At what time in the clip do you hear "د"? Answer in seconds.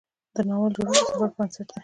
0.35-0.37, 1.03-1.09